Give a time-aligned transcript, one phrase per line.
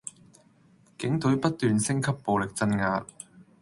[0.97, 3.05] 警隊不斷升級暴力鎮壓